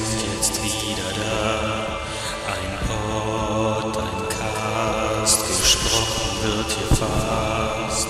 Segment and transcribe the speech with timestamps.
[0.00, 2.00] sind jetzt wieder da.
[2.46, 8.08] Ein Pod, ein Cast, gesprochen wird hier fast.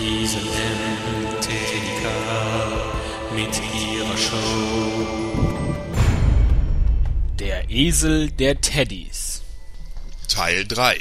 [0.00, 2.04] Esel M, TDK
[3.34, 5.06] mit ihrer Show.
[7.38, 9.42] Der Esel der Teddys.
[10.28, 11.00] Teil 3.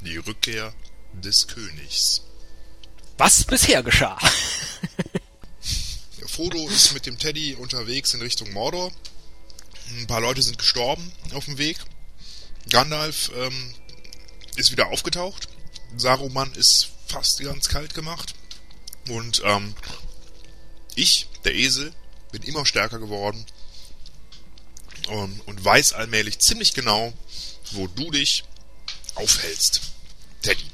[0.00, 0.72] Die Rückkehr
[1.12, 2.22] des Königs.
[3.18, 4.16] Was bisher geschah?
[6.38, 8.92] Frodo ist mit dem Teddy unterwegs in Richtung Mordor.
[9.90, 11.78] Ein paar Leute sind gestorben auf dem Weg.
[12.70, 13.74] Gandalf ähm,
[14.54, 15.48] ist wieder aufgetaucht.
[15.96, 18.36] Saruman ist fast ganz kalt gemacht.
[19.08, 19.74] Und ähm,
[20.94, 21.92] ich, der Esel,
[22.30, 23.44] bin immer stärker geworden
[25.08, 27.12] und, und weiß allmählich ziemlich genau,
[27.72, 28.44] wo du dich
[29.16, 29.80] aufhältst.
[30.42, 30.70] Teddy.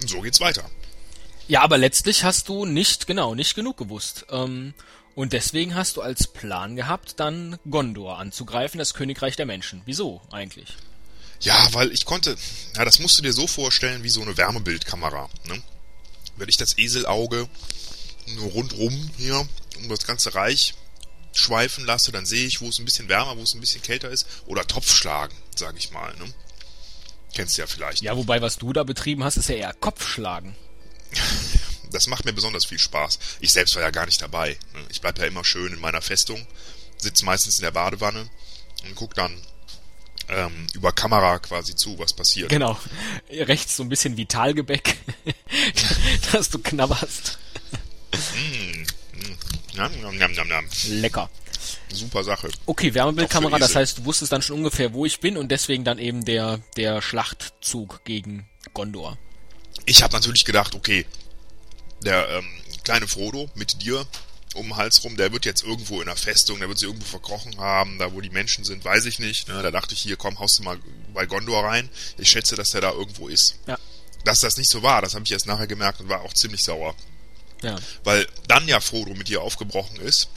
[0.00, 0.62] Und so geht's weiter.
[1.50, 4.24] Ja, aber letztlich hast du nicht, genau, nicht genug gewusst.
[4.30, 4.72] Ähm,
[5.16, 9.82] und deswegen hast du als Plan gehabt, dann Gondor anzugreifen, das Königreich der Menschen.
[9.84, 10.76] Wieso eigentlich?
[11.40, 12.36] Ja, weil ich konnte,
[12.76, 15.28] ja, das musst du dir so vorstellen wie so eine Wärmebildkamera.
[15.48, 15.60] Ne?
[16.36, 17.48] Wenn ich das Eselauge
[18.36, 19.44] nur rundrum hier
[19.76, 20.74] um das ganze Reich
[21.32, 24.08] schweifen lasse, dann sehe ich, wo es ein bisschen wärmer, wo es ein bisschen kälter
[24.08, 24.24] ist.
[24.46, 26.14] Oder Topfschlagen, sage ich mal.
[26.18, 26.32] Ne?
[27.34, 28.02] Kennst du ja vielleicht.
[28.02, 30.54] Ja, wobei was du da betrieben hast, ist ja eher Kopfschlagen.
[31.90, 33.18] Das macht mir besonders viel Spaß.
[33.40, 34.50] Ich selbst war ja gar nicht dabei.
[34.74, 34.80] ne?
[34.90, 36.46] Ich bleib ja immer schön in meiner Festung,
[36.98, 38.30] sitze meistens in der Badewanne
[38.84, 39.34] und guck dann
[40.28, 42.50] ähm, über Kamera quasi zu, was passiert.
[42.50, 42.78] Genau.
[43.30, 44.96] Rechts so ein bisschen Vitalgebäck,
[46.32, 47.38] dass du knabberst.
[49.74, 50.66] Nam, nam, nam, nam, nam.
[50.88, 51.30] Lecker.
[51.92, 52.48] Super Sache.
[52.66, 55.98] Okay, Wärmebildkamera, das heißt, du wusstest dann schon ungefähr, wo ich bin und deswegen dann
[55.98, 59.18] eben der, der Schlachtzug gegen Gondor.
[59.86, 61.06] Ich habe natürlich gedacht, okay,
[62.02, 62.48] der ähm,
[62.84, 64.06] kleine Frodo mit dir
[64.54, 67.06] um den Hals rum, der wird jetzt irgendwo in der Festung, der wird sich irgendwo
[67.06, 69.48] verkrochen haben, da wo die Menschen sind, weiß ich nicht.
[69.48, 69.62] Ne?
[69.62, 70.78] Da dachte ich, hier, komm, haust du mal
[71.14, 71.88] bei Gondor rein.
[72.18, 73.56] Ich schätze, dass der da irgendwo ist.
[73.66, 73.78] Ja.
[74.24, 76.62] Dass das nicht so war, das habe ich erst nachher gemerkt und war auch ziemlich
[76.62, 76.94] sauer.
[77.62, 77.76] Ja.
[78.04, 80.28] Weil dann ja Frodo mit dir aufgebrochen ist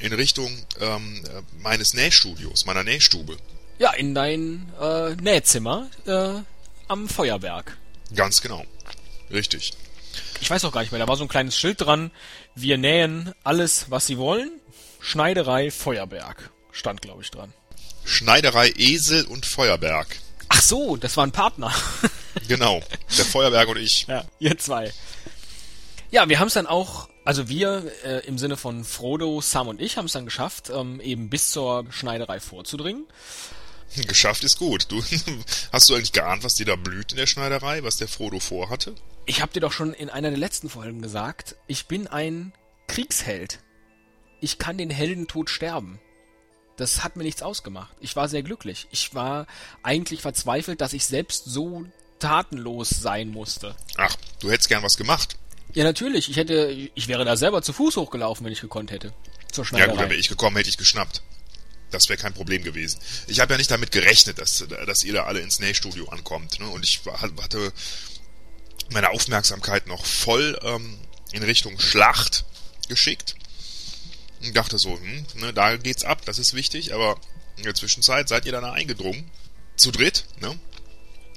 [0.00, 0.50] in Richtung
[0.80, 3.36] ähm, äh, meines Nähstudios, meiner Nähstube.
[3.78, 6.40] Ja, in dein äh, Nähzimmer äh,
[6.88, 7.76] am Feuerwerk.
[8.14, 8.64] Ganz genau.
[9.30, 9.72] Richtig.
[10.40, 12.10] Ich weiß auch gar nicht mehr, da war so ein kleines Schild dran,
[12.54, 14.50] wir nähen alles, was sie wollen.
[15.00, 17.52] Schneiderei Feuerberg stand, glaube ich, dran.
[18.04, 20.08] Schneiderei Esel und Feuerberg.
[20.48, 21.72] Ach so, das war ein Partner.
[22.46, 22.80] Genau.
[23.18, 24.06] Der Feuerberg und ich.
[24.06, 24.92] ja, ihr zwei.
[26.12, 29.80] Ja, wir haben es dann auch, also wir äh, im Sinne von Frodo, Sam und
[29.80, 33.06] ich haben es dann geschafft, ähm, eben bis zur Schneiderei vorzudringen.
[34.06, 34.86] Geschafft ist gut.
[34.90, 35.02] Du,
[35.72, 38.94] hast du eigentlich geahnt, was dir da blüht in der Schneiderei, was der Frodo vorhatte?
[39.26, 42.52] Ich habe dir doch schon in einer der letzten Folgen gesagt, ich bin ein
[42.88, 43.58] Kriegsheld.
[44.40, 46.00] Ich kann den Heldentod sterben.
[46.76, 47.94] Das hat mir nichts ausgemacht.
[48.00, 48.86] Ich war sehr glücklich.
[48.90, 49.46] Ich war
[49.82, 51.84] eigentlich verzweifelt, dass ich selbst so
[52.20, 53.74] tatenlos sein musste.
[53.96, 55.36] Ach, du hättest gern was gemacht.
[55.74, 56.30] Ja, natürlich.
[56.30, 59.12] Ich hätte, ich wäre da selber zu Fuß hochgelaufen, wenn ich gekonnt hätte.
[59.52, 59.90] Zur Ja Schneiderei.
[59.90, 61.22] gut, dann wäre ich gekommen, hätte ich geschnappt.
[61.90, 63.00] Das wäre kein Problem gewesen.
[63.26, 66.60] Ich habe ja nicht damit gerechnet, dass, dass ihr da alle ins Nähstudio ankommt.
[66.60, 66.68] Ne?
[66.68, 67.72] Und ich hatte
[68.90, 70.98] meine Aufmerksamkeit noch voll ähm,
[71.32, 72.44] in Richtung Schlacht
[72.88, 73.34] geschickt.
[74.42, 76.94] Und dachte so, hm, ne, da geht's ab, das ist wichtig.
[76.94, 77.20] Aber
[77.56, 79.30] in der Zwischenzeit seid ihr dann da eingedrungen.
[79.76, 80.58] Zu dritt, ne?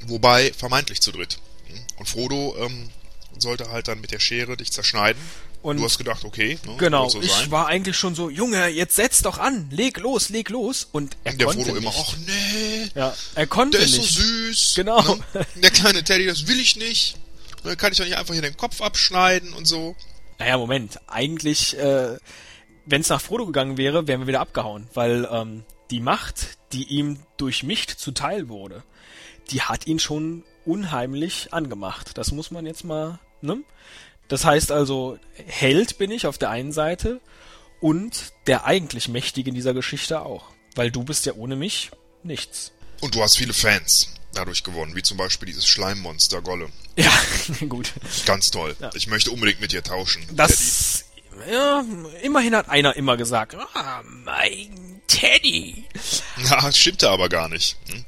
[0.05, 1.39] Wobei vermeintlich zu dritt.
[1.67, 1.81] Hm?
[1.97, 2.89] Und Frodo ähm,
[3.37, 5.21] sollte halt dann mit der Schere dich zerschneiden.
[5.63, 8.95] Und- du hast gedacht, okay, ne, Genau, so ich war eigentlich schon so, Junge, jetzt
[8.95, 10.87] setz doch an, leg los, leg los.
[10.91, 11.83] Und er Und der konnte Frodo nicht.
[11.83, 14.13] immer, ach nee, ja, er konnte der ist nicht.
[14.13, 14.73] so süß.
[14.75, 15.01] Genau.
[15.01, 15.45] Ne?
[15.55, 17.15] Der kleine Teddy, das will ich nicht.
[17.63, 19.95] Dann kann ich doch nicht einfach hier den Kopf abschneiden und so.
[20.37, 20.99] Naja, Moment.
[21.07, 22.17] Eigentlich, äh,
[22.85, 24.89] wenn es nach Frodo gegangen wäre, wären wir wieder abgehauen.
[24.93, 28.83] Weil ähm, die Macht, die ihm durch mich zuteil wurde,
[29.51, 32.17] die hat ihn schon unheimlich angemacht.
[32.17, 33.59] Das muss man jetzt mal, ne?
[34.27, 37.21] Das heißt also, Held bin ich auf der einen Seite
[37.81, 40.45] und der eigentlich Mächtige in dieser Geschichte auch.
[40.75, 41.91] Weil du bist ja ohne mich
[42.23, 42.71] nichts.
[43.01, 46.69] Und du hast viele Fans dadurch gewonnen, wie zum Beispiel dieses Schleimmonster Golle.
[46.95, 47.11] Ja,
[47.69, 47.93] gut.
[48.25, 48.75] Ganz toll.
[48.95, 50.25] Ich möchte unbedingt mit dir tauschen.
[50.31, 51.05] Das,
[51.51, 51.83] ja,
[52.21, 55.85] immerhin hat einer immer gesagt, ah, mein Teddy.
[56.37, 56.49] Teddy.
[56.49, 57.77] Ja, stimmte aber gar nicht.
[57.87, 58.05] Hm?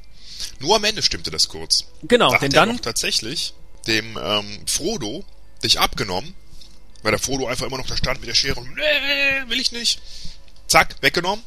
[0.60, 1.86] Nur am Ende stimmte das kurz.
[2.04, 3.54] Genau, hat denn er dann, doch tatsächlich
[3.88, 5.24] dem ähm, Frodo
[5.66, 6.34] dich abgenommen,
[7.04, 9.72] weil der Frodo einfach immer noch da stand mit der Schere und nee, will ich
[9.72, 10.02] nicht.
[10.68, 11.44] Zack, weggenommen.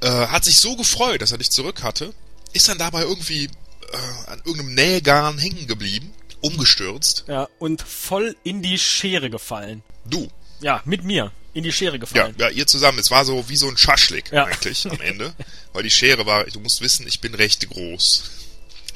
[0.00, 2.12] Äh, hat sich so gefreut, dass er dich zurück hatte,
[2.52, 7.24] ist dann dabei irgendwie äh, an irgendeinem Nähgarn hängen geblieben, umgestürzt.
[7.28, 9.82] ja, und voll in die Schere gefallen.
[10.04, 10.28] Du,
[10.60, 11.30] Ja, mit mir.
[11.54, 12.34] in die Schere Ja, gefallen.
[12.38, 12.98] ja, ihr zusammen.
[12.98, 14.44] Es war so wie so ein Schaschlik Ja.
[14.46, 15.34] eigentlich am Ende.
[15.72, 18.24] Weil die Schere war, du musst wissen, ich bin recht groß.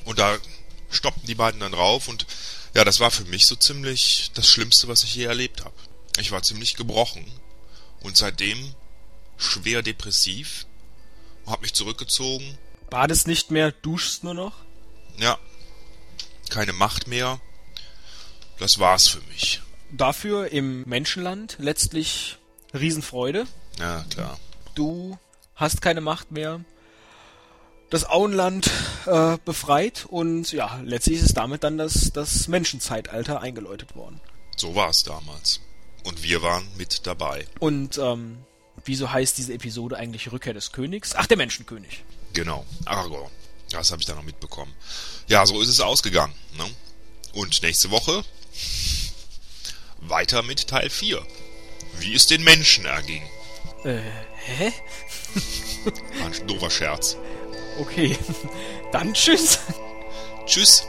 [0.06, 0.36] Und da
[0.90, 2.26] stoppten die beiden dann drauf und
[2.76, 5.74] ja, das war für mich so ziemlich das Schlimmste, was ich je erlebt habe.
[6.18, 7.24] Ich war ziemlich gebrochen
[8.02, 8.74] und seitdem
[9.38, 10.66] schwer depressiv,
[11.46, 12.58] hab mich zurückgezogen,
[12.90, 14.52] Badest nicht mehr, duschst nur noch.
[15.16, 15.38] ja,
[16.50, 17.40] keine Macht mehr.
[18.58, 19.62] Das war's für mich.
[19.90, 22.36] Dafür im Menschenland letztlich
[22.74, 23.46] Riesenfreude.
[23.78, 24.38] Ja, klar.
[24.74, 25.18] Du
[25.54, 26.60] hast keine Macht mehr.
[27.88, 28.70] Das Auenland
[29.06, 34.20] äh, befreit und ja, letztlich ist damit dann das, das Menschenzeitalter eingeläutet worden.
[34.56, 35.60] So war's damals.
[36.04, 37.46] Und wir waren mit dabei.
[37.60, 38.38] Und ähm,
[38.84, 41.14] wieso heißt diese Episode eigentlich Rückkehr des Königs?
[41.14, 42.02] Ach, der Menschenkönig.
[42.32, 43.30] Genau, Aragorn.
[43.70, 44.72] Das habe ich da noch mitbekommen.
[45.28, 46.34] Ja, so ist es ausgegangen.
[46.56, 46.64] Ne?
[47.34, 48.24] Und nächste Woche
[50.00, 51.24] weiter mit Teil 4.
[51.98, 53.22] Wie es den Menschen erging.
[53.84, 54.00] Äh,
[54.34, 54.72] hä?
[56.18, 57.16] War ein doofer Scherz.
[57.80, 58.16] Okay.
[58.92, 59.58] Dann tschüss.
[60.46, 60.88] Tschüss.